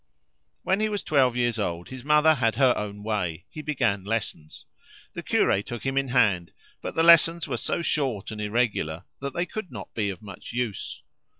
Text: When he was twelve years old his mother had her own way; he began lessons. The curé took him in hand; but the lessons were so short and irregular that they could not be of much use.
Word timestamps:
When 0.63 0.79
he 0.79 0.89
was 0.89 1.03
twelve 1.03 1.37
years 1.37 1.59
old 1.59 1.89
his 1.89 2.03
mother 2.03 2.33
had 2.33 2.55
her 2.55 2.75
own 2.75 3.03
way; 3.03 3.45
he 3.51 3.61
began 3.61 4.03
lessons. 4.03 4.65
The 5.13 5.21
curé 5.21 5.63
took 5.63 5.85
him 5.85 5.95
in 5.95 6.07
hand; 6.07 6.53
but 6.81 6.95
the 6.95 7.03
lessons 7.03 7.47
were 7.47 7.57
so 7.57 7.83
short 7.83 8.31
and 8.31 8.41
irregular 8.41 9.03
that 9.19 9.35
they 9.35 9.45
could 9.45 9.71
not 9.71 9.93
be 9.93 10.09
of 10.09 10.23
much 10.23 10.53
use. 10.53 11.03